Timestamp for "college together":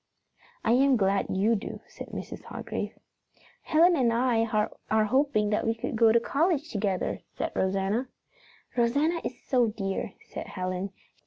6.19-7.19